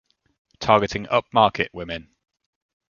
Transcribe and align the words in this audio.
Targeting 0.59 1.05
upmarket 1.09 1.69
women. 1.75 2.09